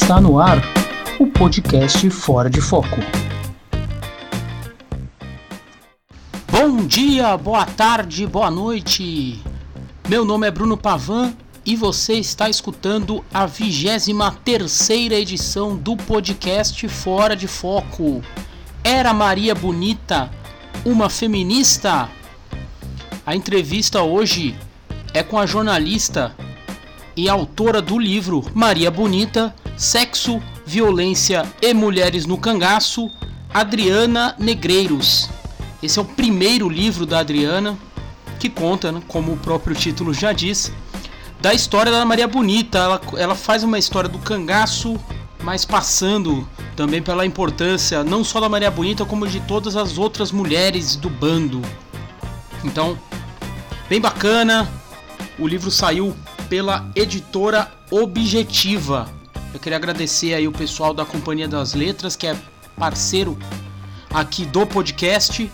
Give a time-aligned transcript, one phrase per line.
[0.00, 0.62] Está no ar
[1.18, 2.96] o podcast Fora de Foco.
[6.50, 9.42] Bom dia, boa tarde, boa noite.
[10.08, 11.34] Meu nome é Bruno Pavan
[11.66, 14.08] e você está escutando a 23
[14.44, 18.22] terceira edição do podcast Fora de Foco.
[18.84, 20.30] Era Maria Bonita
[20.86, 22.08] uma feminista?
[23.26, 24.56] A entrevista hoje
[25.12, 26.34] é com a jornalista
[27.16, 33.08] e autora do livro Maria Bonita, Sexo, Violência e Mulheres no Cangaço,
[33.54, 35.30] Adriana Negreiros.
[35.80, 37.78] Esse é o primeiro livro da Adriana,
[38.40, 40.72] que conta, né, como o próprio título já diz,
[41.40, 42.76] da história da Maria Bonita.
[42.76, 44.98] Ela, ela faz uma história do cangaço,
[45.44, 50.32] mas passando também pela importância não só da Maria Bonita, como de todas as outras
[50.32, 51.62] mulheres do bando.
[52.64, 52.98] Então,
[53.88, 54.68] bem bacana.
[55.38, 56.16] O livro saiu
[56.48, 59.17] pela editora Objetiva.
[59.52, 62.36] Eu queria agradecer aí o pessoal da Companhia das Letras, que é
[62.76, 63.38] parceiro
[64.10, 65.50] aqui do podcast,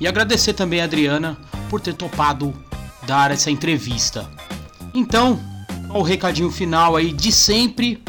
[0.00, 1.36] e agradecer também a Adriana
[1.68, 2.54] por ter topado
[3.06, 4.28] dar essa entrevista.
[4.94, 5.40] Então,
[5.90, 8.02] o recadinho final aí de sempre.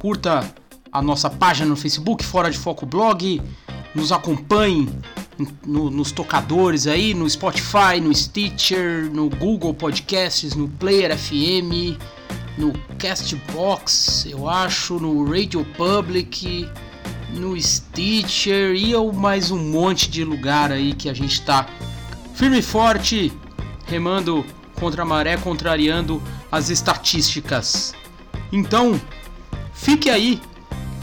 [0.00, 0.52] Curta
[0.90, 3.40] a nossa página no Facebook, Fora de Foco Blog,
[3.94, 4.88] nos acompanhe
[5.64, 11.98] no, nos tocadores aí, no Spotify, no Stitcher, no Google Podcasts, no Player FM,
[12.60, 16.68] no Castbox, eu acho, no Radio Public,
[17.30, 21.66] no Stitcher e mais um monte de lugar aí que a gente tá
[22.34, 23.32] firme e forte,
[23.86, 24.44] remando
[24.78, 26.22] contra a maré, contrariando
[26.52, 27.94] as estatísticas.
[28.52, 29.00] Então,
[29.72, 30.38] fique aí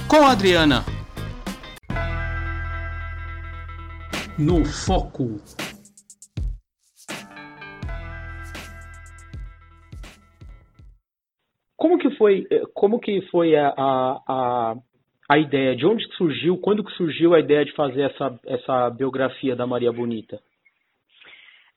[0.07, 0.85] com a Adriana.
[4.37, 5.41] no foco.
[11.87, 14.75] Como que foi, eh, como que foi a, a,
[15.29, 15.73] a, ideia?
[15.73, 16.57] De onde surgiu?
[16.57, 20.37] Quando que surgiu a ideia de fazer essa, essa biografia da Maria Bonita?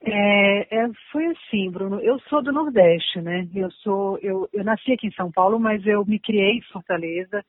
[0.03, 2.00] É, é, foi assim, Bruno.
[2.00, 3.47] Eu sou do Nordeste, né?
[3.54, 7.44] Eu sou, eu, eu nasci aqui em São Paulo, mas eu me criei em Fortaleza.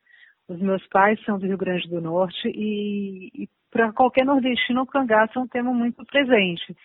[0.48, 4.86] Os meus pais são do Rio Grande do Norte e, e para qualquer nordestino, o
[4.86, 6.78] cangaço é um tema muito presente.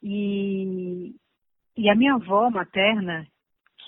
[0.00, 1.12] E,
[1.76, 3.26] e a minha avó materna,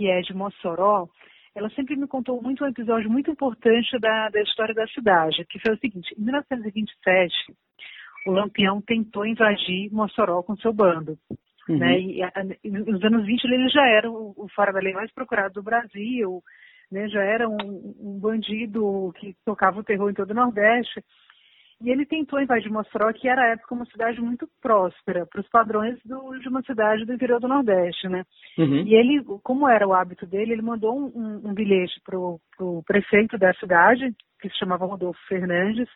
[0.00, 1.06] que é de Mossoró,
[1.54, 5.58] ela sempre me contou muito um episódio muito importante da, da história da cidade, que
[5.58, 7.34] foi o seguinte, em 1927,
[8.26, 11.18] o Lampião tentou invadir Mossoró com seu bando.
[11.68, 11.78] Uhum.
[11.78, 12.00] Né?
[12.00, 12.32] E, a,
[12.64, 16.42] nos anos 20 ele já era o, o fora da lei mais procurado do Brasil,
[16.90, 17.08] né?
[17.08, 21.02] já era um, um bandido que tocava o terror em todo o Nordeste.
[21.82, 25.48] E ele tentou invadir Mossoró, que era à época uma cidade muito próspera, para os
[25.48, 28.24] padrões do, de uma cidade do interior do Nordeste, né?
[28.58, 28.82] Uhum.
[28.86, 33.38] E ele, como era o hábito dele, ele mandou um, um, bilhete para o prefeito
[33.38, 35.88] da cidade, que se chamava Rodolfo Fernandes,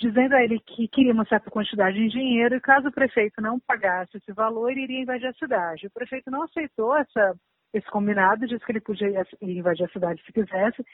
[0.00, 3.58] dizendo a ele que queria uma certa quantidade de dinheiro e caso o prefeito não
[3.58, 5.88] pagasse esse valor, ele iria invadir a cidade.
[5.88, 7.34] O prefeito não aceitou essa,
[7.74, 9.08] esse combinado, disse que ele podia
[9.42, 10.84] invadir a cidade se quisesse,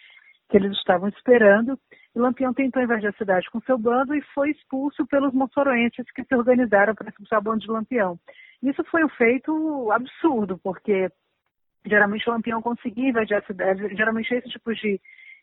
[0.48, 1.78] que eles estavam esperando.
[2.14, 6.24] E Lampião tentou invadir a cidade com seu bando e foi expulso pelos moçoroenses que
[6.24, 8.18] se organizaram para expulsar o bando de Lampião.
[8.62, 11.10] Isso foi um feito absurdo, porque
[11.84, 15.00] geralmente o Lampião conseguia invadir a cidade, geralmente esse tipo de,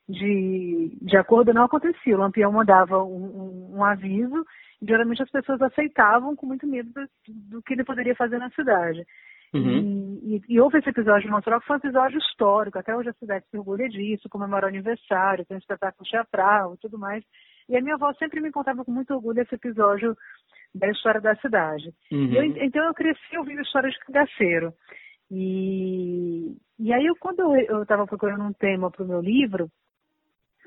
[0.07, 2.15] de, de acordo não acontecia.
[2.15, 4.45] O Lampião mandava um, um, um aviso
[4.81, 8.49] e geralmente as pessoas aceitavam com muito medo do, do que ele poderia fazer na
[8.51, 9.05] cidade.
[9.53, 10.19] Uhum.
[10.23, 13.13] E, e, houve esse episódio de Mossoró que foi um episódio histórico, até hoje a
[13.13, 17.23] cidade se orgulha disso, comemora o aniversário, tem um espetáculo teatral e tudo mais.
[17.67, 20.15] E a minha avó sempre me contava com muito orgulho esse episódio
[20.73, 21.93] da história da cidade.
[22.11, 22.33] Uhum.
[22.33, 24.73] Eu, então eu cresci ouvindo histórias de cangaceiro.
[25.29, 29.69] E, e aí, eu, quando eu estava procurando um tema para o meu livro,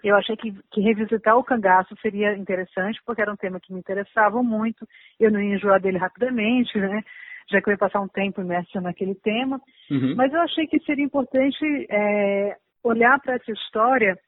[0.03, 3.79] eu achei que, que, revisitar o cangaço seria interessante, porque era um tema que me
[3.79, 4.87] interessava muito,
[5.19, 7.03] eu não ia enjoar dele rapidamente, né?
[7.51, 9.61] Já que eu ia passar um tempo imerso naquele tema.
[9.91, 10.15] Uhum.
[10.17, 14.19] Mas eu achei que seria importante é, olhar para essa história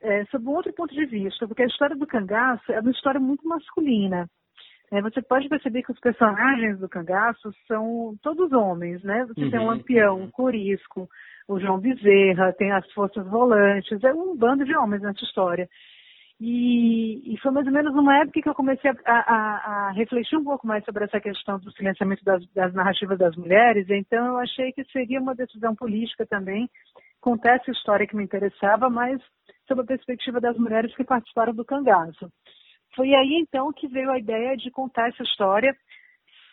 [0.00, 3.20] é, sob um outro ponto de vista, porque a história do cangaço é uma história
[3.20, 4.28] muito masculina.
[4.90, 9.24] É, você pode perceber que os personagens do cangaço são todos homens, né?
[9.26, 9.50] Você uhum.
[9.50, 11.08] tem o Lampião, o Corisco,
[11.48, 15.66] o João Bezerra, tem as Forças Volantes, é um bando de homens nessa história.
[16.44, 20.36] E, e, foi mais ou menos numa época que eu comecei a, a, a, refletir
[20.36, 24.38] um pouco mais sobre essa questão do silenciamento das, das, narrativas das mulheres, então eu
[24.38, 26.68] achei que seria uma decisão política também
[27.20, 29.22] contar essa história que me interessava, mas
[29.68, 32.28] sob a perspectiva das mulheres que participaram do cangaço.
[32.96, 35.72] Foi aí então que veio a ideia de contar essa história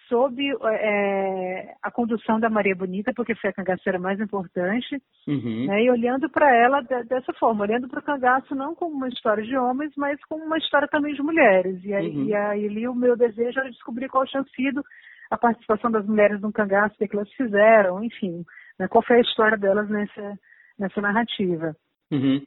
[0.09, 5.67] sob é, a condução da Maria Bonita, porque foi a cangaceira mais importante, uhum.
[5.67, 9.07] né, e olhando para ela de, dessa forma, olhando para o cangaço não como uma
[9.07, 11.81] história de homens, mas como uma história também de mulheres.
[11.85, 12.25] E aí, uhum.
[12.25, 14.83] e aí ali o meu desejo era descobrir qual tinha sido
[15.29, 18.43] a participação das mulheres no cangaço, o que elas fizeram, enfim,
[18.79, 20.33] né, qual foi a história delas nessa,
[20.77, 21.75] nessa narrativa.
[22.11, 22.41] Uhum.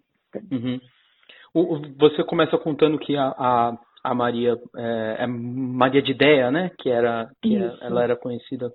[0.51, 0.81] Uhum.
[1.99, 6.71] Você começa contando que a, a, a Maria é, é, Maria de Ideia, né?
[6.79, 8.71] Que era que era, ela era conhecida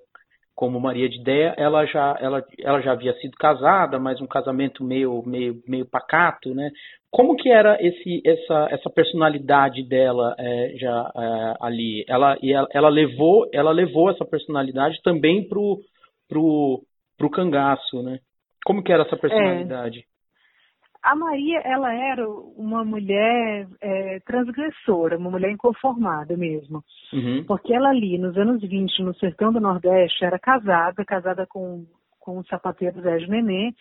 [0.56, 1.54] como Maria de Ideia.
[1.58, 6.54] Ela já ela, ela já havia sido casada, mas um casamento meio meio meio pacato,
[6.54, 6.72] né?
[7.12, 12.06] Como que era esse essa essa personalidade dela é, já é, ali?
[12.08, 15.80] Ela e ela, ela, levou ela levou essa personalidade também pro
[16.28, 16.82] pro
[17.18, 18.20] pro cangaço, né?
[18.66, 20.06] Como que era essa personalidade?
[21.08, 26.84] A Maria, ela era uma mulher é, transgressora, uma mulher inconformada mesmo.
[27.14, 27.46] Uhum.
[27.48, 31.86] Porque ela ali, nos anos 20, no sertão do Nordeste, era casada, casada com,
[32.20, 33.72] com o sapateiro Zé de Nenê.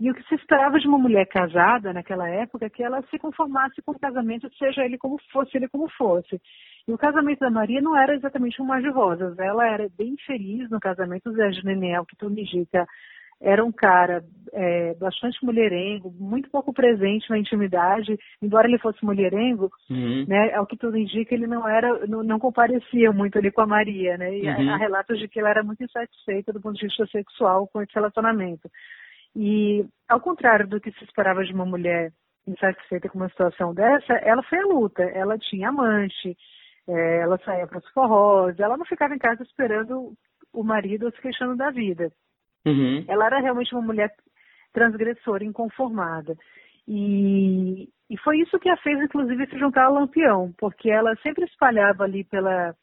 [0.00, 3.16] E o que se esperava de uma mulher casada naquela época é que ela se
[3.16, 6.40] conformasse com o casamento, seja ele como fosse, ele como fosse.
[6.88, 9.38] E o casamento da Maria não era exatamente um mar de rosas.
[9.38, 11.30] Ela era bem feliz no casamento.
[11.30, 12.84] O Zé de Nenê, o que tudo indica,
[13.40, 19.70] era um cara é, bastante mulherengo, muito pouco presente na intimidade, embora ele fosse mulherengo,
[19.90, 20.24] uhum.
[20.26, 23.66] né, ao que tudo indica, ele não era, não, não comparecia muito ali com a
[23.66, 24.70] Maria, né, e uhum.
[24.70, 27.94] há relatos de que ela era muito insatisfeita do ponto de vista sexual com esse
[27.94, 28.70] relacionamento.
[29.34, 32.10] E, ao contrário do que se esperava de uma mulher
[32.46, 36.34] insatisfeita com uma situação dessa, ela foi à luta, ela tinha amante,
[36.88, 40.14] é, ela saía para os forrós, ela não ficava em casa esperando
[40.52, 42.10] o marido se queixando da vida.
[42.66, 43.04] Uhum.
[43.06, 44.12] Ela era realmente uma mulher
[44.72, 46.36] transgressora, inconformada.
[46.86, 51.44] E, e foi isso que a fez, inclusive, se juntar ao Lampião, porque ela sempre
[51.44, 52.74] espalhava ali pela,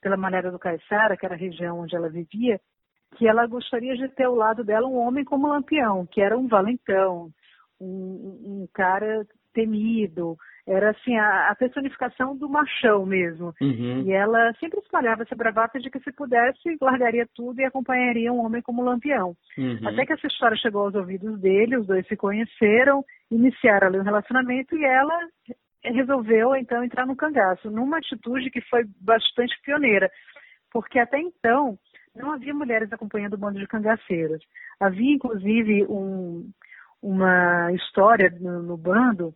[0.00, 2.60] pela maneira do Caiçara, que era a região onde ela vivia,
[3.16, 6.46] que ela gostaria de ter ao lado dela um homem como Lampião, que era um
[6.46, 7.30] valentão,
[7.80, 10.36] um, um cara temido,
[10.70, 13.52] era assim a, a, personificação do machão mesmo.
[13.60, 14.02] Uhum.
[14.06, 18.44] E ela sempre espalhava essa bravata de que se pudesse, largaria tudo e acompanharia um
[18.44, 19.34] homem como Lampião.
[19.58, 19.88] Uhum.
[19.88, 24.04] Até que essa história chegou aos ouvidos dele, os dois se conheceram, iniciaram ali um
[24.04, 25.18] relacionamento e ela
[25.82, 30.08] resolveu então entrar no cangaço, numa atitude que foi bastante pioneira,
[30.70, 31.76] porque até então
[32.14, 34.40] não havia mulheres acompanhando o bando de cangaceiras.
[34.78, 36.48] Havia inclusive um,
[37.02, 39.34] uma história no, no bando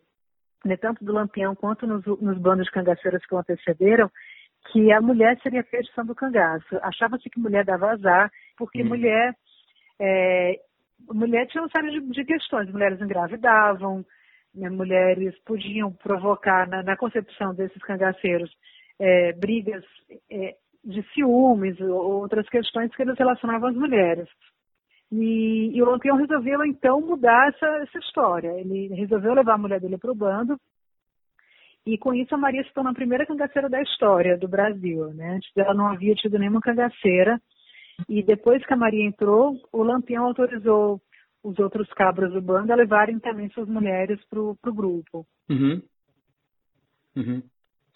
[0.65, 4.11] né, tanto do Lampião quanto nos, nos bandos de cangaceiras que o antecederam,
[4.73, 6.79] que a mulher seria a perdição do cangaço.
[6.83, 8.89] Achava-se que mulher dava azar, porque uhum.
[8.89, 9.35] mulher,
[10.01, 10.59] é,
[11.13, 12.71] mulher tinha uma série de, de questões.
[12.71, 14.05] Mulheres engravidavam,
[14.55, 18.51] né, mulheres podiam provocar na, na concepção desses cangaceiros
[18.99, 19.85] é, brigas
[20.31, 24.29] é, de ciúmes ou outras questões que eles relacionavam às mulheres.
[25.13, 28.53] E, e o Lampião resolveu então mudar essa, essa história.
[28.59, 30.59] Ele resolveu levar a mulher dele para o bando.
[31.87, 35.13] E com isso a Maria se tornou a primeira cangaceira da história do Brasil.
[35.15, 35.37] Né?
[35.37, 37.41] Antes dela não havia tido nenhuma cangaceira.
[38.09, 41.01] E depois que a Maria entrou, o Lampião autorizou
[41.45, 45.27] os outros cabras do bando a levarem também suas mulheres para o grupo.
[45.49, 45.83] Uhum.
[47.15, 47.43] Uhum.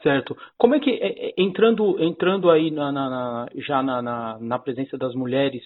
[0.03, 0.37] Certo.
[0.57, 4.59] Como é que, é, é, entrando, entrando aí na, na, na já na, na, na,
[4.59, 5.63] presença das mulheres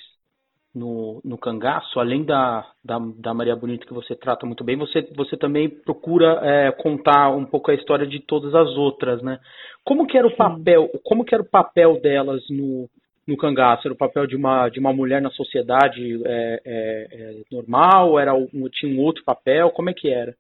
[0.75, 5.03] no, no cangaço, além da, da, da, Maria Bonita que você trata muito bem, você,
[5.15, 9.39] você também procura é, contar um pouco a história de todas as outras, né?
[9.85, 12.89] Como que era o papel, como que era o papel delas no,
[13.27, 13.87] no cangaço?
[13.87, 18.19] Era o papel de uma, de uma mulher na sociedade é, é, é normal?
[18.19, 18.33] Era
[18.73, 19.71] tinha um outro papel?
[19.71, 20.35] Como é que era?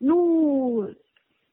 [0.00, 0.90] No,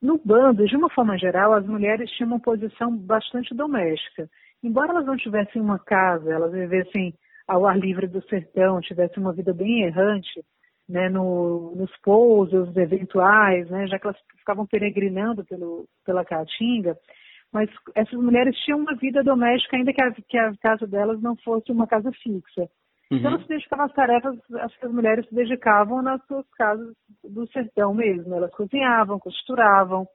[0.01, 4.29] no bando, de uma forma geral, as mulheres tinham uma posição bastante doméstica.
[4.63, 7.13] Embora elas não tivessem uma casa, elas vivessem
[7.49, 10.45] ao ar livre do sertão, tivesse uma vida bem errante,
[10.87, 16.95] né, no, nos pousos eventuais, né, já que elas ficavam peregrinando pelo, pela Caatinga,
[17.51, 21.35] mas essas mulheres tinham uma vida doméstica, ainda que a, que a casa delas não
[21.37, 22.69] fosse uma casa fixa.
[23.11, 23.17] Uhum.
[23.17, 26.93] Então elas se dedicavam às tarefas, as que as mulheres se dedicavam nas suas casas
[27.23, 28.35] do sertão mesmo.
[28.35, 30.07] Elas cozinhavam, costuravam,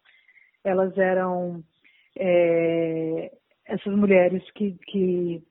[0.65, 1.61] elas eram
[2.17, 3.33] é,
[3.67, 5.43] essas mulheres que, que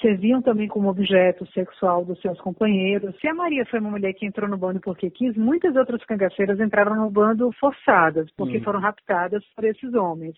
[0.00, 3.14] serviam também como objeto sexual dos seus companheiros.
[3.20, 6.60] Se a Maria foi uma mulher que entrou no bando porque quis, muitas outras cangaceiras
[6.60, 8.62] entraram no bando forçadas, porque hum.
[8.62, 10.36] foram raptadas por esses homens.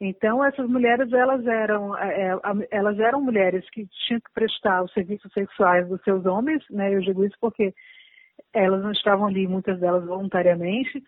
[0.00, 4.92] Então essas mulheres elas eram é, é elas eram mulheres que tinham que prestar os
[4.92, 6.94] serviços sexuais dos seus homens, né?
[6.94, 7.74] Eu digo isso porque
[8.54, 11.02] elas não estavam ali, muitas delas voluntariamente,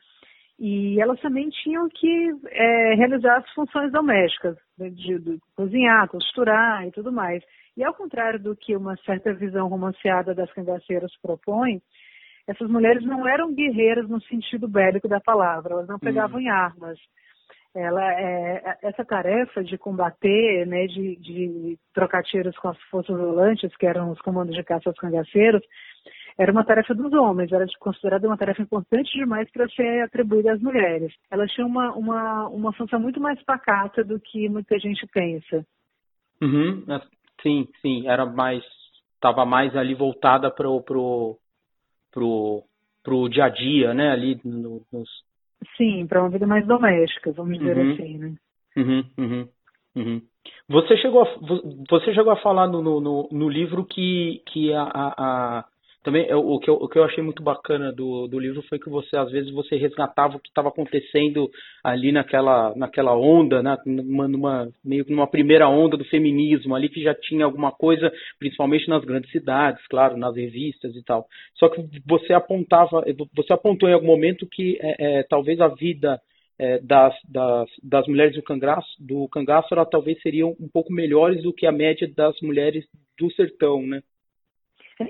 [0.59, 6.93] e elas também tinham que é, realizar as funções domésticas de, de cozinhar, costurar e
[6.93, 7.43] tudo mais.
[7.76, 11.81] E ao contrário do que uma certa visão romanceada das cangaceiras propõe,
[12.47, 16.43] essas mulheres não eram guerreiras no sentido bélico da palavra, elas não pegavam uhum.
[16.43, 16.99] em armas.
[17.75, 23.75] Ela, é, essa tarefa de combater, né, de, de trocar tiros com as forças volantes,
[23.76, 25.62] que eram os comandos de caça aos cangaceiros,
[26.37, 30.61] era uma tarefa dos homens, era considerada uma tarefa importante demais para ser atribuída às
[30.61, 31.14] mulheres.
[31.31, 35.64] Elas tinham uma, uma, uma função muito mais pacata do que muita gente pensa.
[36.43, 36.85] Uhum.
[37.43, 38.63] Sim, sim, era mais,
[39.15, 41.39] estava mais ali voltada para o pro,
[42.13, 42.63] pro,
[43.03, 45.09] pro dia a dia, né, ali no, nos...
[45.77, 47.93] Sim, para uma vida mais doméstica, vamos dizer uhum.
[47.93, 48.35] assim, né.
[48.77, 49.49] Uhum, uhum,
[49.97, 50.23] uhum.
[50.69, 51.27] Você chegou a,
[51.91, 55.65] você chegou a falar no, no, no livro que, que a, a,
[56.03, 58.79] também é, o que, eu, o que eu achei muito bacana do, do livro foi
[58.79, 61.49] que você às vezes você resgatava o que estava acontecendo
[61.83, 63.77] ali naquela, naquela onda, né?
[63.87, 68.13] numa, numa, meio que numa primeira onda do feminismo ali que já tinha alguma coisa,
[68.39, 71.27] principalmente nas grandes cidades, claro, nas revistas e tal.
[71.55, 73.05] Só que você apontava,
[73.35, 76.21] você apontou em algum momento que é, é, talvez a vida
[76.59, 81.43] é, das, das, das mulheres do cangaço, do cangaço ela talvez seriam um pouco melhores
[81.43, 82.85] do que a média das mulheres
[83.19, 84.03] do sertão, né?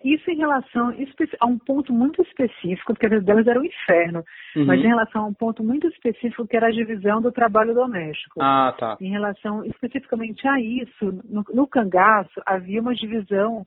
[0.05, 0.95] Isso em relação
[1.41, 4.25] a um ponto muito específico, porque a vida delas era um inferno,
[4.57, 4.67] uhum.
[4.67, 8.41] mas em relação a um ponto muito específico que era a divisão do trabalho doméstico.
[8.41, 8.97] Ah, tá.
[9.01, 13.67] Em relação especificamente a isso, no, no cangaço havia uma divisão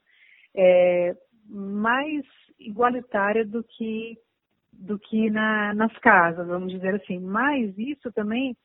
[0.56, 1.14] é,
[1.50, 2.26] mais
[2.60, 4.18] igualitária do que
[4.78, 7.18] do que na, nas casas, vamos dizer assim.
[7.20, 8.56] Mas isso também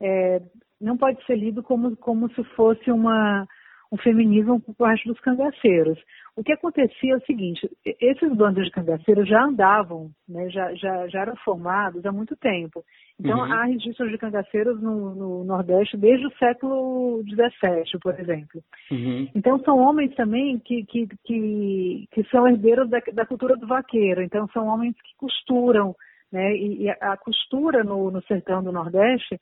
[0.00, 0.42] é,
[0.80, 3.46] não pode ser lido como, como se fosse uma
[3.92, 5.98] um feminismo por parte dos cangaceiros.
[6.36, 11.08] O que acontecia é o seguinte, esses bandos de cangaceiros já andavam, né, já, já,
[11.08, 12.84] já eram formados há muito tempo.
[13.18, 13.52] Então, uhum.
[13.52, 18.62] há registros de cangaceiros no, no, Nordeste desde o século XVII, por exemplo.
[18.90, 19.28] Uhum.
[19.34, 24.22] Então, são homens também que, que, que, que são herdeiros da, da, cultura do vaqueiro.
[24.22, 25.94] Então, são homens que costuram,
[26.32, 29.38] né, e, e a costura no, no sertão do Nordeste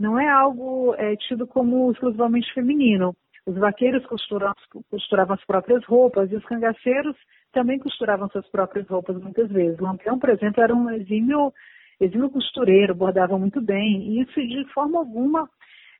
[0.00, 3.14] não é algo é, tido como exclusivamente feminino.
[3.46, 4.54] Os vaqueiros costuravam,
[4.90, 7.16] costuravam as próprias roupas e os cangaceiros
[7.52, 9.78] também costuravam suas próprias roupas muitas vezes.
[9.78, 11.52] O Lampião, por exemplo, era um exímio,
[12.00, 15.48] exímio costureiro, bordava muito bem, e isso de forma alguma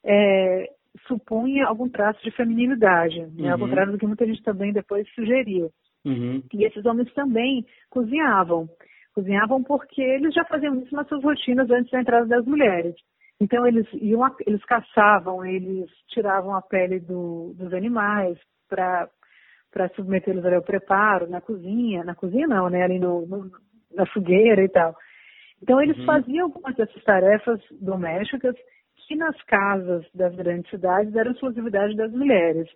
[0.05, 0.69] é,
[1.07, 3.51] supunha algum traço de feminilidade, né?
[3.51, 3.67] ao uhum.
[3.67, 5.71] contrário do que muita gente também depois sugeriu.
[6.05, 6.43] Uhum.
[6.53, 8.69] E esses homens também cozinhavam.
[9.15, 12.95] Cozinhavam porque eles já faziam isso nas suas rotinas antes da entrada das mulheres.
[13.43, 19.09] Então eles iam, eles caçavam, eles tiravam a pele do, dos animais para
[19.69, 23.51] para submetê-los ao preparo na cozinha, na cozinha não, né, ali no, no
[23.93, 24.95] na fogueira e tal.
[25.61, 26.05] Então eles uhum.
[26.05, 28.55] faziam algumas dessas tarefas domésticas
[29.09, 32.69] que nas casas das grandes cidades eram exclusividade das mulheres.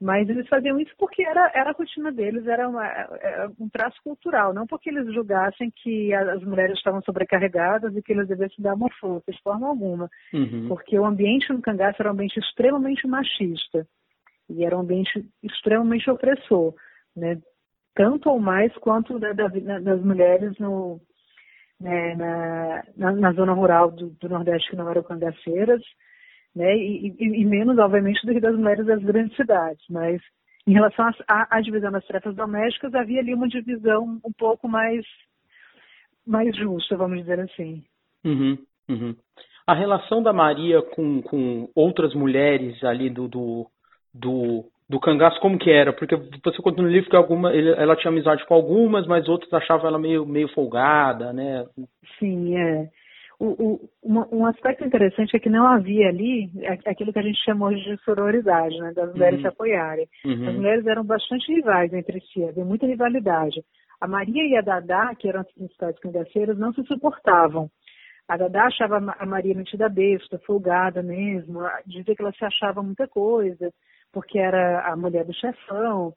[0.00, 3.96] Mas eles faziam isso porque era, era a rotina deles, era, uma, era um traço
[4.04, 8.74] cultural, não porque eles julgassem que as mulheres estavam sobrecarregadas e que eles devessem dar
[8.74, 10.10] uma força, de forma alguma.
[10.34, 10.68] Uhum.
[10.68, 13.86] Porque o ambiente no cangaço era um ambiente extremamente machista
[14.50, 16.74] e era um ambiente extremamente opressor,
[17.16, 17.40] né?
[17.94, 21.00] tanto ou mais quanto da, da, das mulheres no,
[21.80, 25.82] né, na, na, na, zona rural do, do Nordeste que não eram cangaceiras,
[26.56, 26.74] né?
[26.74, 29.84] E, e, e, menos, obviamente, do que das mulheres das grandes cidades.
[29.90, 30.22] Mas
[30.66, 35.04] em relação à divisão das tarefas domésticas, havia ali uma divisão um pouco mais,
[36.26, 37.84] mais justa, vamos dizer assim.
[38.24, 38.58] Uhum,
[38.88, 39.14] uhum.
[39.66, 43.66] A relação da Maria com, com outras mulheres ali do, do,
[44.14, 45.92] do, do cangaço, como que era?
[45.92, 49.86] Porque você conta no livro que alguma, ela tinha amizade com algumas, mas outras achavam
[49.86, 51.64] ela meio, meio folgada, né?
[52.18, 52.88] Sim, é.
[53.38, 56.50] O, o, um aspecto interessante é que não havia ali
[56.86, 59.42] aquilo que a gente chamou de sororidade, né, das mulheres uhum.
[59.42, 60.08] se apoiarem.
[60.24, 60.48] Uhum.
[60.48, 63.62] As mulheres eram bastante rivais entre si, havia muita rivalidade.
[64.00, 67.70] A Maria e a Dadá, que eram as principais cangaceiras, não se suportavam.
[68.28, 73.06] A Dadá achava a Maria metida besta, folgada mesmo, dizia que ela se achava muita
[73.06, 73.70] coisa,
[74.12, 76.14] porque era a mulher do chefão,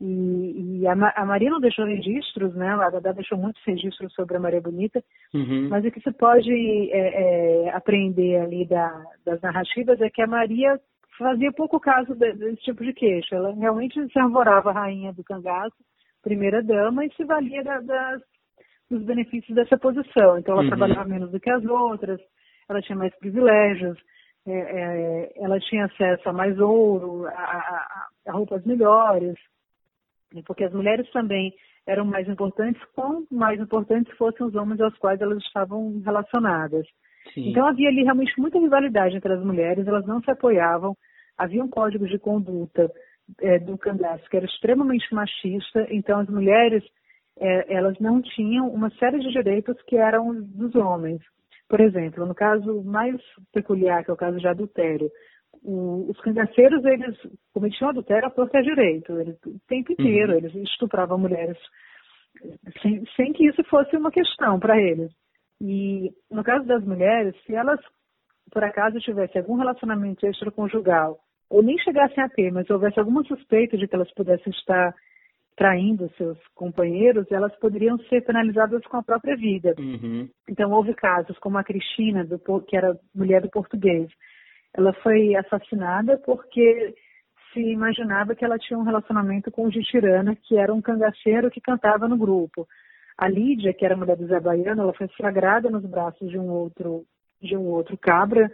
[0.00, 2.70] e, e a, a, Maria não deixou registros, né?
[2.70, 5.04] A Dada deixou muitos registros sobre a Maria Bonita,
[5.34, 5.68] uhum.
[5.68, 6.50] mas o que se pode
[6.90, 10.80] é, é, aprender ali da, das narrativas é que a Maria
[11.18, 13.36] fazia pouco caso de, desse tipo de queixa.
[13.36, 15.76] Ela realmente se arvorava a rainha do cangaço,
[16.22, 18.22] primeira dama, e se valia da, das,
[18.90, 20.38] dos benefícios dessa posição.
[20.38, 20.68] Então ela uhum.
[20.68, 22.18] trabalhava menos do que as outras,
[22.70, 23.98] ela tinha mais privilégios,
[24.46, 29.36] é, é ela tinha acesso a mais ouro, a, a, a roupas melhores
[30.46, 31.52] porque as mulheres também
[31.86, 36.86] eram mais importantes, quão mais importantes fossem os homens aos quais elas estavam relacionadas.
[37.34, 37.50] Sim.
[37.50, 40.96] Então havia ali realmente muita rivalidade entre as mulheres, elas não se apoiavam,
[41.36, 42.90] havia um código de conduta
[43.40, 46.82] é, do cangaço que era extremamente machista, então as mulheres
[47.38, 51.20] é, elas não tinham uma série de direitos que eram dos homens.
[51.68, 53.16] Por exemplo, no caso mais
[53.52, 55.10] peculiar, que é o caso de adultério,
[55.62, 57.16] os cangaceiros, eles
[57.52, 60.38] cometiam adultério à torta direito, eles, o tempo inteiro, uhum.
[60.38, 61.58] eles estupravam mulheres
[62.82, 65.12] sem, sem que isso fosse uma questão para eles.
[65.60, 67.80] E no caso das mulheres, se elas
[68.50, 73.76] por acaso tivessem algum relacionamento extraconjugal, ou nem chegassem a ter, mas houvesse alguma suspeita
[73.76, 74.94] de que elas pudessem estar
[75.56, 79.74] traindo seus companheiros, elas poderiam ser penalizadas com a própria vida.
[79.78, 80.28] Uhum.
[80.48, 84.10] Então houve casos como a Cristina, do, que era mulher do português.
[84.76, 86.94] Ela foi assassinada porque
[87.52, 91.60] se imaginava que ela tinha um relacionamento com o Gitirana, que era um cangaceiro que
[91.60, 92.66] cantava no grupo.
[93.18, 96.48] A Lídia, que era mulher do Zé Baiano, ela foi flagrada nos braços de um
[96.48, 97.04] outro
[97.42, 98.50] de um outro cabra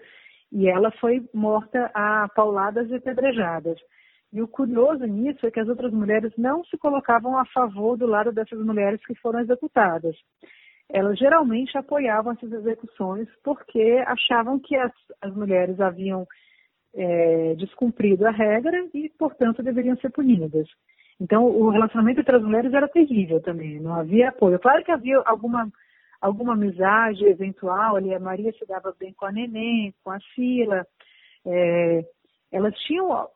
[0.53, 3.79] e ela foi morta a pauladas e pedrejadas.
[4.33, 8.07] E o curioso nisso é que as outras mulheres não se colocavam a favor do
[8.07, 10.17] lado dessas mulheres que foram executadas.
[10.89, 16.27] Elas geralmente apoiavam essas execuções porque achavam que as, as mulheres haviam
[16.95, 20.69] é, descumprido a regra e, portanto, deveriam ser punidas.
[21.21, 24.59] Então, o relacionamento entre as mulheres era terrível também, não havia apoio.
[24.59, 25.71] Claro que havia alguma,
[26.21, 30.87] alguma amizade eventual, ali a Maria se dava bem com a Neném, com a Sila,
[31.47, 32.05] é,
[32.53, 33.29] elas tinham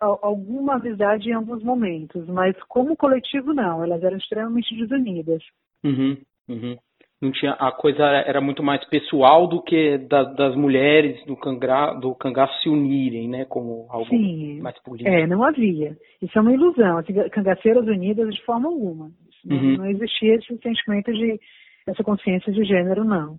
[0.00, 5.42] alguma amizade em alguns momentos, mas como coletivo não, elas eram extremamente desunidas.
[5.84, 6.16] Uhum,
[6.48, 6.76] uhum.
[7.22, 11.94] Não tinha, a coisa era muito mais pessoal do que da, das mulheres do, canga,
[11.94, 13.44] do cangaço se unirem, né?
[13.44, 15.08] Como algo Sim, mais político.
[15.08, 15.96] É, não havia.
[16.20, 16.98] Isso é uma ilusão.
[16.98, 19.12] As cangaceiras unidas de forma alguma.
[19.44, 19.76] Não, uhum.
[19.76, 21.38] não existia esse sentimento de
[21.86, 23.38] essa consciência de gênero, não.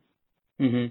[0.58, 0.90] Uhum.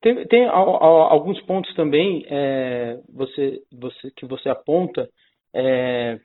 [0.00, 5.08] Tem, tem alguns pontos também é, você, você, que você aponta
[5.54, 6.18] é,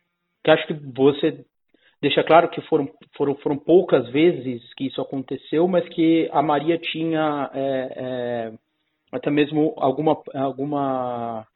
[0.44, 1.46] que acho que você
[2.02, 6.78] deixa claro que foram, foram, foram poucas vezes que isso aconteceu, mas que a Maria
[6.78, 8.52] tinha é, é,
[9.12, 11.48] até mesmo alguma, alguma,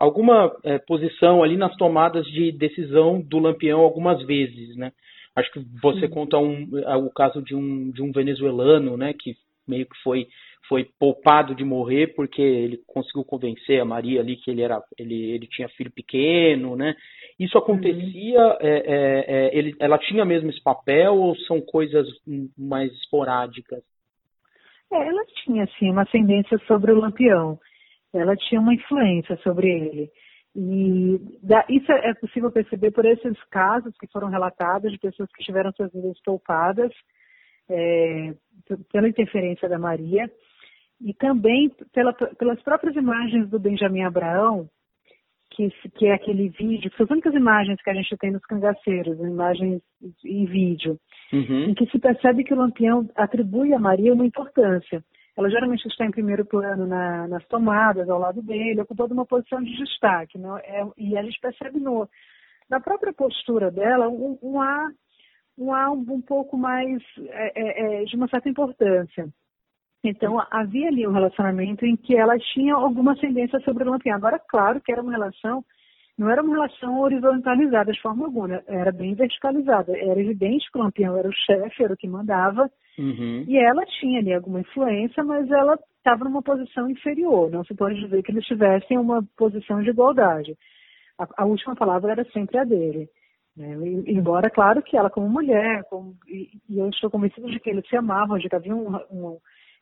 [0.00, 4.92] alguma é, posição ali nas tomadas de decisão do Lampião algumas vezes, né?
[5.36, 6.68] Acho que você conta um,
[7.04, 9.34] o caso de um, de um venezuelano, né, que
[9.66, 10.28] meio que foi
[10.68, 15.32] foi poupado de morrer porque ele conseguiu convencer a Maria ali que ele era ele,
[15.32, 16.94] ele tinha filho pequeno, né?
[17.38, 18.56] Isso acontecia, uhum.
[18.60, 22.06] é, é, é, ele, ela tinha mesmo esse papel ou são coisas
[22.56, 23.82] mais esporádicas?
[24.92, 27.58] É, ela tinha sim uma ascendência sobre o Lampião.
[28.12, 30.10] Ela tinha uma influência sobre ele.
[30.54, 35.42] E da, isso é possível perceber por esses casos que foram relatados de pessoas que
[35.42, 36.92] tiveram suas vidas poupadas
[37.68, 38.34] é,
[38.92, 40.30] pela interferência da Maria
[41.00, 44.68] e também pela, pelas próprias imagens do Benjamin Abraão,
[45.50, 48.42] que, que, é aquele vídeo, que são as únicas imagens que a gente tem nos
[48.42, 49.80] cangaceiros, imagens
[50.24, 50.98] em vídeo,
[51.32, 51.70] uhum.
[51.70, 55.02] em que se percebe que o Lampião atribui a Maria uma importância.
[55.36, 59.62] Ela geralmente está em primeiro plano na, nas tomadas, ao lado dele, ocupando uma posição
[59.62, 60.38] de destaque.
[60.38, 60.56] Não?
[60.58, 62.08] É, e a gente percebe no,
[62.70, 64.88] na própria postura dela um, um ar,
[65.58, 69.28] um, ar um, pouco mais é, é, é, de uma certa importância.
[70.04, 74.14] Então, havia ali um relacionamento em que ela tinha alguma ascendência sobre o Lampião.
[74.14, 75.64] Agora, claro que era uma relação,
[76.18, 79.96] não era uma relação horizontalizada de forma alguma, era bem verticalizada.
[79.96, 83.46] Era evidente que o Lampião era o chefe, era o que mandava, uhum.
[83.48, 87.50] e ela tinha ali alguma influência, mas ela estava numa posição inferior.
[87.50, 90.54] Não se pode dizer que eles tivessem uma posição de igualdade.
[91.18, 93.08] A, a última palavra era sempre a dele.
[93.56, 93.74] Né?
[94.06, 97.88] Embora, claro, que ela como mulher, como, e, e, eu estou convencida de que eles
[97.88, 99.38] se amavam, de que havia um, um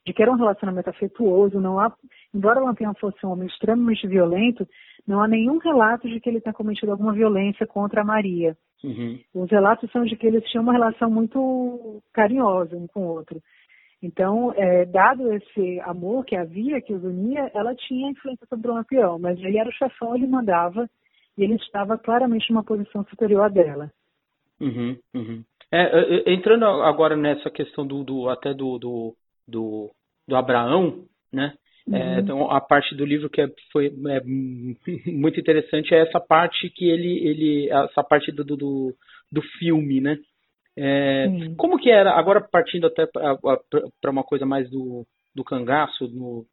[0.07, 1.93] de que era um relacionamento afetuoso, não há,
[2.35, 4.67] embora o Lampião fosse um homem extremamente violento,
[5.07, 8.57] não há nenhum relato de que ele tenha cometido alguma violência contra a Maria.
[8.83, 9.19] Uhum.
[9.35, 13.41] Os relatos são de que eles tinham uma relação muito carinhosa um com o outro.
[14.03, 18.75] Então, é, dado esse amor que havia, que os unia, ela tinha influência sobre o
[18.75, 20.91] Lampião, mas ele era o chefão, ele mandava,
[21.39, 23.93] e ele estava claramente numa posição superior à dela.
[24.61, 25.45] Uhum, uhum.
[25.71, 29.15] É, é entrando agora nessa questão do, do até do, do,
[29.53, 29.91] do,
[30.27, 31.55] do Abraão, né?
[31.87, 31.97] É, uhum.
[31.97, 34.23] É, então a parte do livro que é, foi é,
[35.13, 38.97] muito interessante é essa parte que ele, ele essa parte do, do,
[39.31, 40.19] do filme, né?
[40.77, 41.27] É,
[41.59, 46.47] como que era, agora partindo até para uma coisa mais do, do cangaço, no,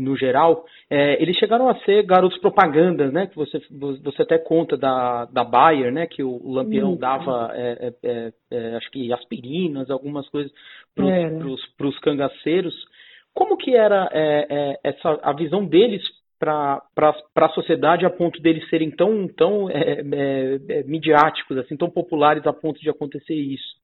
[0.00, 3.26] no geral, é, eles chegaram a ser garotos propagandas, né?
[3.26, 6.06] Que você, você até conta da, da Bayer, né?
[6.06, 10.52] Que o Lampião dava, é, é, é, acho que aspirinas, algumas coisas
[10.94, 12.74] para os cangaceiros.
[13.34, 16.02] Como que era é, é, essa, a visão deles
[16.40, 16.82] para
[17.36, 22.46] a sociedade a ponto deles serem tão, tão é, é, é, midiáticos, assim, tão populares
[22.46, 23.78] a ponto de acontecer isso?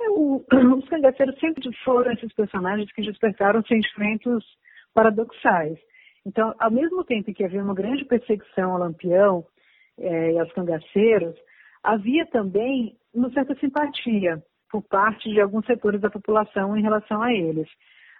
[0.00, 0.42] É, o,
[0.78, 4.44] os cangaceiros sempre foram esses personagens que despertaram sentimentos
[4.94, 5.78] paradoxais.
[6.24, 9.44] Então, ao mesmo tempo que havia uma grande perseguição ao Lampião
[9.98, 11.34] é, e aos cangaceiros,
[11.82, 17.32] havia também uma certa simpatia por parte de alguns setores da população em relação a
[17.32, 17.68] eles.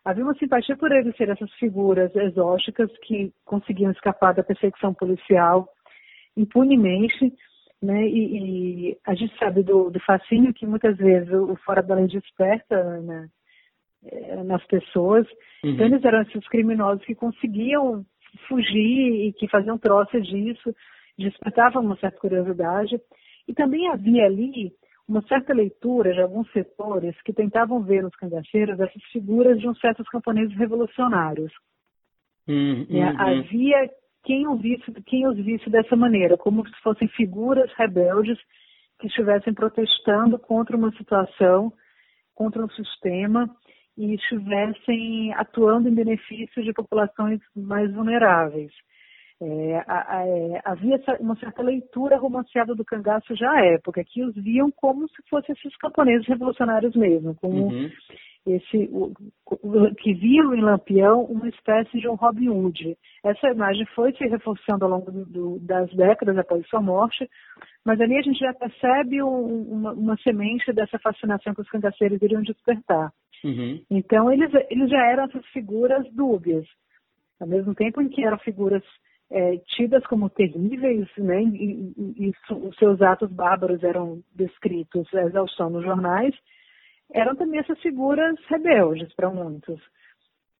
[0.05, 5.69] Havia uma simpatia por eles serem essas figuras exóticas que conseguiam escapar da perseguição policial
[6.37, 7.33] impunemente,
[7.81, 8.07] né?
[8.07, 12.07] E, e a gente sabe do, do, fascínio que muitas vezes o fora da lei
[12.09, 13.29] desperta né?
[14.05, 15.27] É, nas pessoas.
[15.63, 15.71] Uhum.
[15.71, 18.05] Então eles eram esses criminosos que conseguiam
[18.49, 20.75] fugir e que faziam troça disso,
[21.17, 23.01] despertavam uma certa curiosidade.
[23.47, 24.73] E também havia ali
[25.09, 29.79] uma certa leitura de alguns setores que tentavam ver nos cangaceiros essas figuras de uns
[29.79, 31.53] certos camponeses revolucionários.
[32.49, 32.87] Uhum.
[33.19, 33.89] Havia
[34.25, 38.39] quem os, visse, quem os visse dessa maneira, como se fossem figuras rebeldes
[38.99, 41.73] que estivessem protestando contra uma situação,
[42.35, 43.49] contra um sistema
[43.97, 48.73] e estivessem atuando em benefício de populações mais vulneráveis.
[49.45, 54.23] É, a, a, é, havia uma certa leitura romanceada do cangaço já à época, que
[54.23, 57.91] os viam como se fossem esses camponeses revolucionários mesmo, como uhum.
[58.47, 59.13] esse o,
[59.51, 62.97] o, que viam em Lampião uma espécie de um Robin Hood.
[63.25, 67.29] Essa imagem foi se reforçando ao longo do, do, das décadas após sua morte,
[67.85, 72.23] mas ali a gente já percebe um, uma, uma, semente dessa fascinação que os cangaceiros
[72.23, 73.13] iriam despertar.
[73.45, 73.83] Uhum.
[73.91, 76.67] Então eles, eles já eram essas figuras dúbias,
[77.41, 78.83] ao mesmo tempo em que eram figuras
[79.31, 85.23] é, tidas como terríveis, né, e, e, e, os seus atos bárbaros eram descritos a
[85.23, 86.35] exaustão nos jornais,
[87.13, 89.81] eram também essas figuras rebeldes para muitos.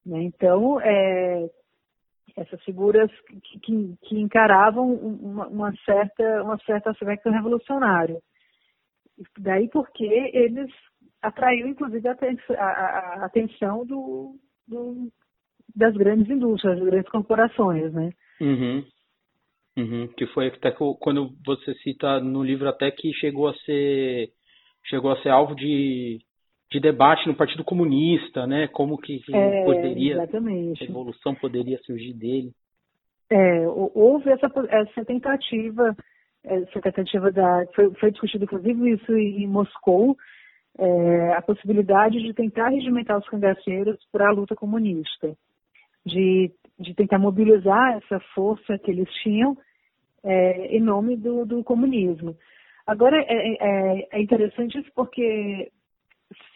[0.05, 0.23] Né?
[0.23, 1.49] Então, é,
[2.37, 8.21] essas figuras que, que, que encaravam uma, uma, certa, uma certa aspecto revolucionário.
[9.39, 10.71] Daí porque eles
[11.23, 15.09] atraiu, inclusive, a, a, a atenção do, do,
[15.75, 18.11] das grandes indústrias, das grandes corporações, né?
[18.41, 18.85] Uhum.
[19.77, 20.09] Uhum.
[20.17, 24.31] Que foi até quando você cita no livro até que chegou a ser
[24.85, 26.19] chegou a ser alvo de,
[26.71, 28.69] de debate no Partido Comunista, né?
[28.69, 30.83] Como que, que é, poderia exatamente.
[30.83, 32.51] a evolução poderia surgir dele?
[33.31, 35.97] É, houve essa, essa tentativa,
[36.45, 40.17] essa tentativa da foi, foi discutido inclusive isso em Moscou,
[40.79, 45.37] é, a possibilidade de tentar regimentar os cangaceiros para a luta comunista,
[46.05, 49.57] de de tentar mobilizar essa força que eles tinham
[50.25, 52.37] é, em nome do, do comunismo.
[52.87, 55.71] Agora, é, é, é, interessante isso porque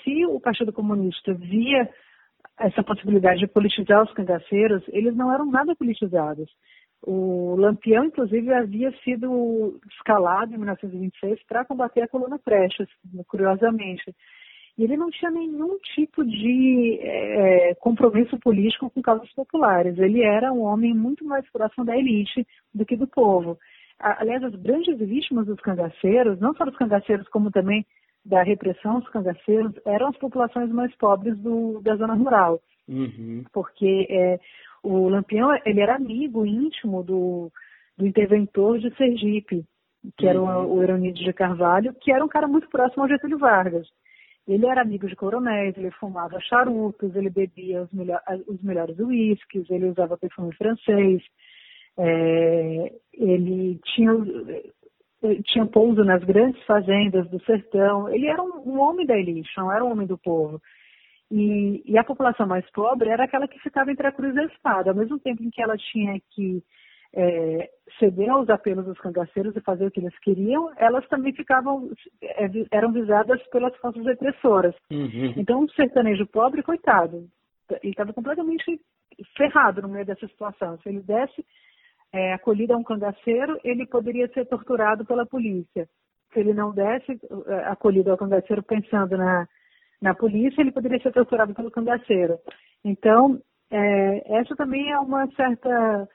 [0.02, 1.88] se o Partido Comunista via
[2.58, 6.50] essa possibilidade de politizar os cangaceiros, eles não eram nada politizados.
[7.02, 12.88] O Lampião, inclusive, havia sido escalado em 1926 para combater a coluna Prestes,
[13.28, 14.14] curiosamente.
[14.78, 19.96] E ele não tinha nenhum tipo de é, compromisso político com causas populares.
[19.98, 23.58] Ele era um homem muito mais próximo da elite do que do povo.
[23.98, 27.86] Aliás, as grandes vítimas dos cangaceiros, não só dos cangaceiros, como também
[28.22, 32.60] da repressão dos cangaceiros, eram as populações mais pobres do, da zona rural.
[32.86, 33.44] Uhum.
[33.52, 34.38] Porque é,
[34.82, 37.50] o Lampião ele era amigo íntimo do,
[37.96, 39.64] do interventor de Sergipe,
[40.16, 40.66] que era uhum.
[40.66, 43.86] o, o Eronide de Carvalho, que era um cara muito próximo ao Getúlio Vargas.
[44.46, 49.68] Ele era amigo de coronéis, ele fumava charutos, ele bebia os, melhor, os melhores uísques,
[49.68, 51.20] ele usava perfume francês,
[51.98, 54.12] é, ele tinha,
[55.44, 58.08] tinha pouso nas grandes fazendas do sertão.
[58.08, 60.60] Ele era um, um, homem da elite, não era um homem do povo.
[61.30, 64.44] E, e a população mais pobre era aquela que ficava entre a cruz e a
[64.44, 64.90] espada.
[64.90, 66.62] Ao mesmo tempo em que ela tinha que
[67.14, 71.90] é, ceder aos apelos dos cangaceiros e fazer o que eles queriam, elas também ficavam,
[72.22, 74.74] é, eram visadas pelas forças repressoras.
[74.90, 75.34] Uhum.
[75.36, 77.26] Então, um sertanejo pobre, coitado,
[77.82, 78.80] ele estava completamente
[79.36, 80.78] ferrado no meio dessa situação.
[80.78, 81.44] Se ele desse
[82.12, 85.88] é, acolhida a um cangaceiro, ele poderia ser torturado pela polícia.
[86.32, 89.48] Se ele não desse é, acolhida ao cangaceiro pensando na,
[90.00, 92.38] na polícia, ele poderia ser torturado pelo cangaceiro.
[92.84, 96.08] Então, é, essa também é uma certa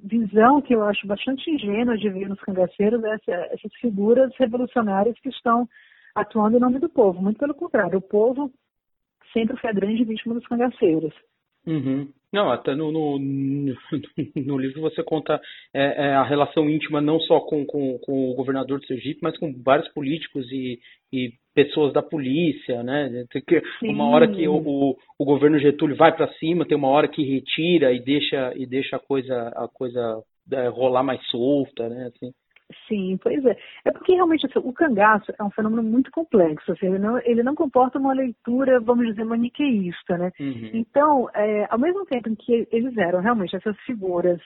[0.00, 5.28] visão que eu acho bastante ingênua de ver nos cangaceiros essa, essas figuras revolucionárias que
[5.28, 5.68] estão
[6.14, 7.20] atuando em nome do povo.
[7.20, 8.52] Muito pelo contrário, o povo
[9.32, 11.14] sempre foi a grande vítima dos cangaceiros.
[11.66, 12.08] Uhum.
[12.32, 13.18] Não, até no, no,
[14.36, 15.40] no livro você conta
[15.72, 19.36] é, é, a relação íntima não só com, com, com, o governador do Sergipe, mas
[19.38, 20.78] com vários políticos e,
[21.10, 23.24] e pessoas da polícia, né?
[23.30, 26.88] Tem que, uma hora que o, o, o governo Getúlio vai para cima, tem uma
[26.88, 31.88] hora que retira e deixa e deixa a coisa a coisa é, rolar mais solta,
[31.88, 32.10] né?
[32.14, 32.30] Assim.
[32.86, 33.56] Sim, pois é.
[33.84, 36.72] É porque realmente assim, o cangaço é um fenômeno muito complexo.
[36.72, 40.30] Assim, ele, não, ele não comporta uma leitura, vamos dizer, maniqueísta, né?
[40.38, 40.70] Uhum.
[40.74, 44.38] Então, é, ao mesmo tempo em que eles eram realmente essas figuras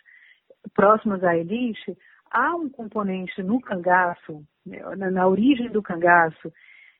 [0.74, 1.96] próximas à elite,
[2.30, 6.52] há um componente no cangaço, né, na, na origem do cangaço,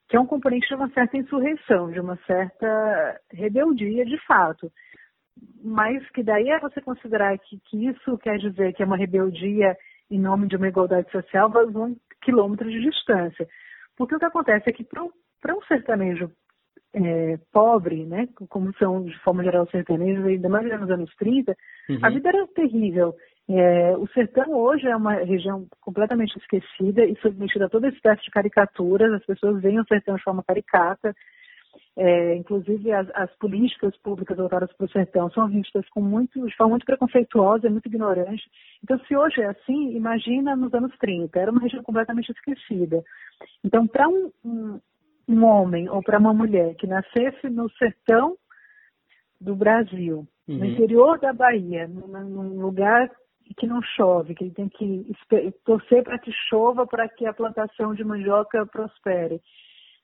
[0.09, 4.69] que é um componente de uma certa insurreição, de uma certa rebeldia de fato.
[5.63, 9.75] Mas que daí é você considerar que, que isso quer dizer que é uma rebeldia
[10.09, 13.47] em nome de uma igualdade social, vão quilômetros de distância.
[13.97, 16.31] Porque o que acontece é que para um, sertanejo
[16.93, 21.55] é, pobre, né, como são de forma geral os sertanejos, ainda mais nos anos 30,
[21.89, 21.99] uhum.
[22.01, 23.15] a vida era terrível.
[23.49, 28.31] É, o sertão hoje é uma região completamente esquecida e submetida a toda espécie de
[28.31, 31.13] caricaturas, as pessoas veem o sertão de forma caricata,
[31.95, 36.55] é, inclusive as, as, políticas públicas voltadas para o sertão são vistas com muito, de
[36.55, 38.43] forma muito preconceituosa, muito ignorante.
[38.83, 43.03] Então, se hoje é assim, imagina nos anos 30, era uma região completamente esquecida.
[43.63, 44.79] Então, para um, um,
[45.27, 48.35] um, homem ou para uma mulher que nascesse no sertão
[49.39, 50.57] do Brasil, uhum.
[50.57, 53.11] no interior da Bahia, num, num lugar
[53.55, 55.05] que não chove, que ele tem que
[55.63, 59.39] torcer para que chova para que a plantação de mandioca prospere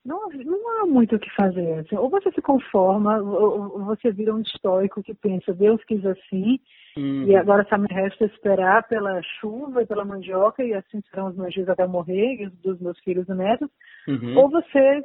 [0.04, 1.80] não, não há muito o que fazer.
[1.80, 6.58] Assim, ou você se conforma, ou você vira um estoico que pensa, Deus quis assim,
[6.96, 7.24] uhum.
[7.26, 11.36] e agora só me resta esperar pela chuva e pela mandioca, e assim serão os
[11.36, 13.68] meus dias até morrer, e os dos meus filhos e netos,
[14.08, 14.38] uhum.
[14.38, 15.04] ou você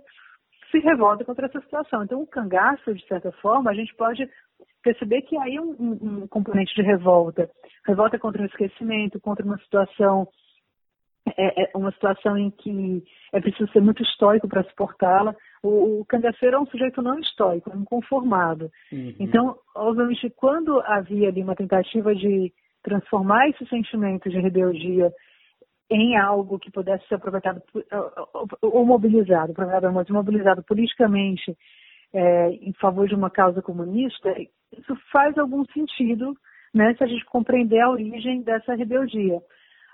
[0.72, 2.04] se revolta contra essa situação.
[2.04, 4.28] Então, o cangaço, de certa forma, a gente pode
[4.84, 7.50] perceber que aí um, um, um componente de revolta.
[7.86, 10.28] Revolta contra o esquecimento, contra uma situação
[11.26, 15.36] é, é uma situação em que é preciso ser muito estoico para suportá-la.
[15.64, 18.70] O, o cangaceiro é um sujeito não estoico, é um conformado.
[18.92, 19.16] Uhum.
[19.20, 25.12] Então, obviamente, quando havia ali uma tentativa de transformar esse sentimento de rebeldia
[25.90, 27.62] em algo que pudesse ser aproveitado
[28.62, 31.56] ou mobilizado, provavelmente mobilizado politicamente
[32.14, 34.34] é, em favor de uma causa comunista,
[34.72, 36.36] isso faz algum sentido
[36.74, 39.42] né, se a gente compreender a origem dessa rebeldia.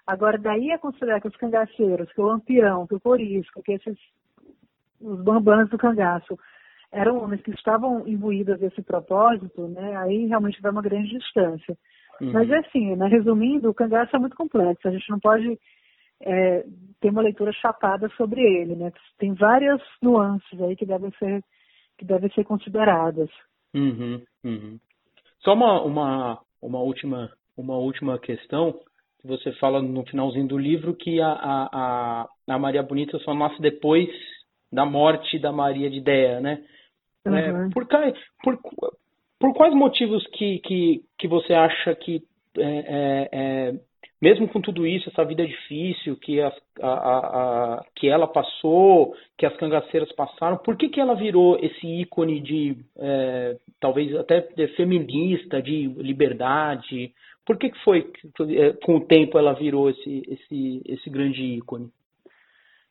[0.06, 3.98] Agora, daí é considerar que os cangaceiros, que o lampião, que o corisco, que esses,
[5.00, 6.38] os bambãs do cangaço,
[6.92, 9.96] eram homens que estavam imbuídos desse propósito, né?
[9.98, 11.78] Aí realmente vai uma grande distância.
[12.20, 12.34] Uhum.
[12.34, 13.08] Mas é assim, né?
[13.08, 14.88] resumindo, o cangaço é muito complexo.
[14.88, 15.58] A gente não pode
[16.22, 16.66] é,
[17.00, 18.92] ter uma leitura chapada sobre ele, né?
[19.18, 21.44] Tem várias nuances aí que devem ser
[21.98, 23.30] que devem ser consideradas.
[23.76, 24.80] Uhum, uhum.
[25.40, 28.80] Só uma, uma, uma última uma última questão
[29.24, 34.10] você fala no finalzinho do livro que a, a, a Maria Bonita só nasce depois
[34.72, 36.64] da morte da Maria de Ideia, né?
[37.26, 37.36] Uhum.
[37.36, 37.88] É, por,
[38.44, 38.60] por,
[39.40, 42.24] por, quais motivos que, que, que você acha que,
[42.58, 43.74] é, é, é
[44.22, 49.46] mesmo com tudo isso, essa vida difícil que, as, a, a, que ela passou, que
[49.48, 54.42] as cangaceiras passaram, por que, que ela virou esse ícone de, é, talvez até
[54.76, 57.12] feminista, de liberdade?
[57.46, 61.42] Por que, que foi que é, com o tempo ela virou esse, esse, esse grande
[61.42, 61.90] ícone?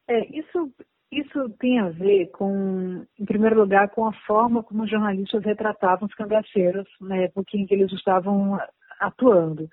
[0.08, 0.72] É, isso,
[1.12, 6.08] isso tem a ver com, em primeiro lugar, com a forma como os jornalistas retratavam
[6.08, 8.58] os cangaceiros na época em que eles estavam
[8.98, 9.68] atuando.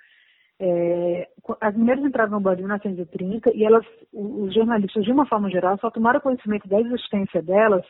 [0.59, 1.27] É,
[1.61, 5.77] as mulheres entraram no Brasil em 1930 e elas, os jornalistas, de uma forma geral,
[5.79, 7.85] só tomaram conhecimento da existência delas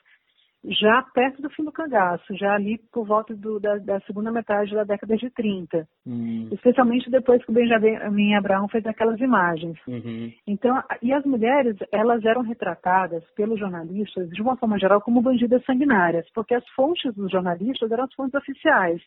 [0.70, 4.74] já perto do fim do cangaço, já ali por volta do, da, da, segunda metade
[4.76, 5.88] da década de 30.
[6.06, 6.50] Uhum.
[6.52, 9.78] Especialmente depois que o Benjamin Abraão fez aquelas imagens.
[9.88, 10.32] Uhum.
[10.46, 15.64] Então, e as mulheres, elas eram retratadas pelos jornalistas, de uma forma geral, como bandidas
[15.64, 19.02] sanguinárias, porque as fontes dos jornalistas eram as fontes oficiais,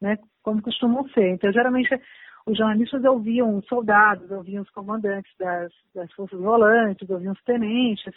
[0.00, 1.28] né, como costumam ser.
[1.28, 1.88] Então, geralmente,
[2.46, 8.12] os jornalistas ouviam os soldados, ouviam os comandantes das, das forças volantes, ouviam os tenentes,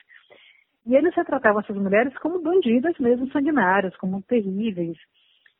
[0.87, 4.97] e eles retratavam essas mulheres como bandidas mesmo sanguinárias, como terríveis.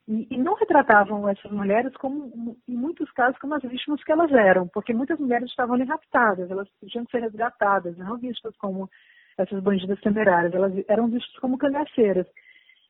[0.08, 4.32] E, e, não retratavam essas mulheres como, em muitos casos, como as vítimas que elas
[4.32, 8.90] eram, porque muitas mulheres estavam ali raptadas, elas tinham que ser resgatadas, não vistas como
[9.38, 12.26] essas bandidas temerárias, elas eram vistas como cangaceiras.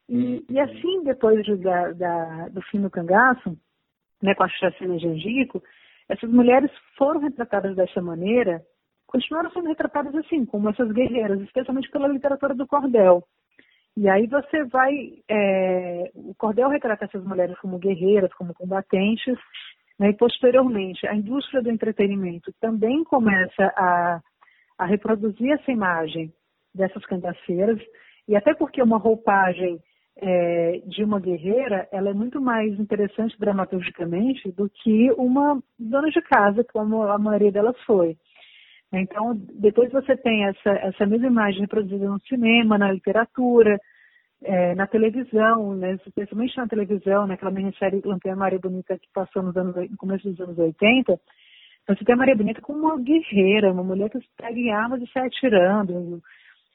[0.07, 0.45] E, uhum.
[0.47, 3.57] e assim, depois de, da, da, do fim do cangaço,
[4.21, 5.63] né, com a chacina de Angico,
[6.07, 8.63] essas mulheres foram retratadas dessa maneira
[9.07, 13.23] continuaram sendo retratadas assim, como essas guerreiras, especialmente pela literatura do cordel.
[13.95, 14.93] E aí você vai.
[15.27, 19.37] É, o cordel retrata essas mulheres como guerreiras, como combatentes,
[19.97, 24.21] né, e posteriormente a indústria do entretenimento também começa a,
[24.77, 26.31] a reproduzir essa imagem
[26.75, 27.81] dessas cangaceiras,
[28.27, 29.79] e até porque uma roupagem
[30.19, 36.21] é, de uma guerreira, ela é muito mais interessante dramaturgicamente do que uma dona de
[36.21, 38.15] casa, como a maioria delas foi.
[38.91, 43.77] Então, depois você tem essa, essa mesma imagem reproduzida no cinema, na literatura,
[44.43, 49.57] é, na televisão, né, especialmente na televisão, naquela minissérie Lampião Maria Bonita que passou nos
[49.57, 51.19] anos, no começo dos anos 80,
[51.87, 55.07] você tem a Maria Bonita como uma guerreira, uma mulher que pega em armas e
[55.07, 56.21] sai atirando,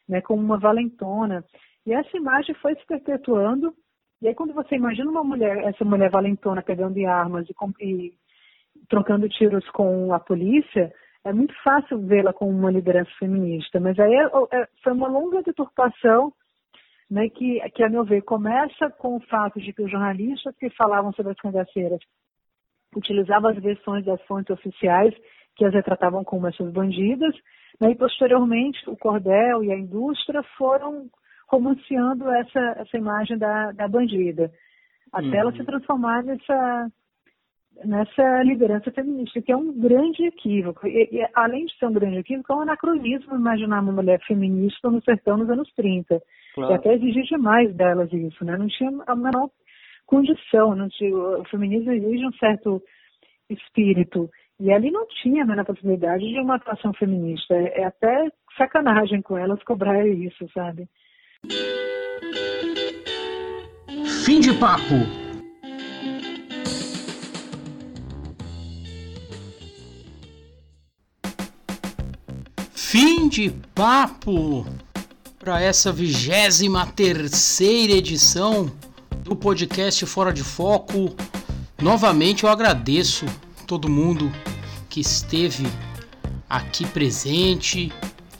[0.08, 1.44] né, como uma valentona.
[1.86, 3.74] E essa imagem foi se perpetuando.
[4.20, 8.12] E aí quando você imagina uma mulher, essa mulher valentona pegando em armas e, e
[8.88, 10.92] trocando tiros com a polícia,
[11.24, 13.78] é muito fácil vê-la como uma liderança feminista.
[13.78, 16.32] Mas aí é, é, foi uma longa deturpação
[17.10, 20.70] né, que, que, a meu ver, começa com o fato de que os jornalistas que
[20.70, 22.00] falavam sobre as cangaceiras
[22.96, 25.14] utilizavam as versões das fontes oficiais
[25.54, 27.34] que as retratavam como essas bandidas,
[27.78, 31.10] né, e posteriormente o cordel e a indústria foram
[31.48, 34.50] romanceando essa, essa imagem da, da bandida,
[35.12, 35.34] até uhum.
[35.34, 36.90] ela se transformar nessa,
[37.84, 40.86] nessa liderança feminista, que é um grande equívoco.
[40.86, 44.90] E, e, além de ser um grande equívoco, é um anacronismo imaginar uma mulher feminista
[44.90, 46.20] no sertão nos anos 30.
[46.54, 46.72] Claro.
[46.72, 48.56] E até exigir demais delas isso, né?
[48.56, 49.50] Não tinha a menor
[50.06, 52.82] condição, não tinha, o feminismo exige um certo
[53.48, 54.30] espírito.
[54.60, 57.54] E ali não tinha a menor possibilidade de uma atuação feminista.
[57.54, 60.86] É, é até sacanagem com elas cobrar isso, sabe?
[64.24, 65.21] Fim de papo.
[72.92, 74.66] Fim de papo
[75.38, 78.70] para essa vigésima terceira edição
[79.24, 81.16] do podcast Fora de Foco.
[81.80, 83.24] Novamente eu agradeço
[83.66, 84.30] todo mundo
[84.90, 85.66] que esteve
[86.50, 87.90] aqui presente,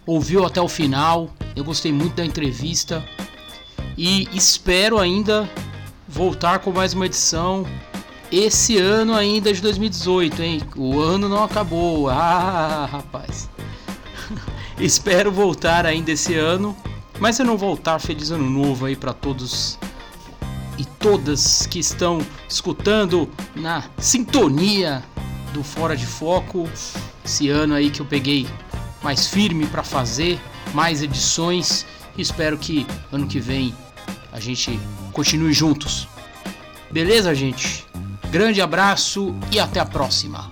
[0.05, 1.31] ouviu até o final.
[1.57, 3.03] Eu gostei muito da entrevista
[3.97, 5.49] e espero ainda
[6.07, 7.65] voltar com mais uma edição
[8.31, 10.61] esse ano ainda de 2018, hein?
[10.77, 12.11] O ano não acabou.
[12.11, 13.49] Ah, rapaz.
[14.85, 16.77] Espero voltar ainda esse ano,
[17.21, 19.79] mas se não voltar, feliz ano novo aí para todos
[20.77, 25.03] e todas que estão escutando na sintonia
[25.53, 26.69] do Fora de Foco.
[27.25, 28.47] Esse ano aí que eu peguei
[29.03, 30.41] mais firme para fazer
[30.75, 31.87] mais edições.
[32.19, 33.75] Espero que ano que vem
[34.33, 34.79] a gente
[35.13, 36.09] continue juntos.
[36.91, 37.87] Beleza, gente?
[38.31, 40.52] Grande abraço e até a próxima.